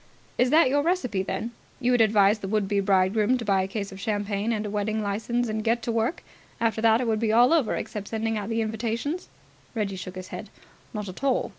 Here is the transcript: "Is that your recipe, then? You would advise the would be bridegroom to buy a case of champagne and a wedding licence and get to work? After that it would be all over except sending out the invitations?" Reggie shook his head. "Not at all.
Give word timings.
"Is 0.39 0.49
that 0.49 0.67
your 0.67 0.81
recipe, 0.81 1.21
then? 1.21 1.51
You 1.79 1.91
would 1.91 2.01
advise 2.01 2.39
the 2.39 2.47
would 2.47 2.67
be 2.67 2.79
bridegroom 2.79 3.37
to 3.37 3.45
buy 3.45 3.61
a 3.61 3.67
case 3.67 3.91
of 3.91 3.99
champagne 3.99 4.51
and 4.51 4.65
a 4.65 4.69
wedding 4.71 5.03
licence 5.03 5.47
and 5.47 5.63
get 5.63 5.83
to 5.83 5.91
work? 5.91 6.23
After 6.59 6.81
that 6.81 7.01
it 7.01 7.05
would 7.07 7.19
be 7.19 7.31
all 7.31 7.53
over 7.53 7.75
except 7.75 8.07
sending 8.07 8.35
out 8.35 8.49
the 8.49 8.61
invitations?" 8.63 9.29
Reggie 9.75 9.95
shook 9.95 10.15
his 10.15 10.29
head. 10.29 10.49
"Not 10.91 11.07
at 11.07 11.23
all. 11.23 11.49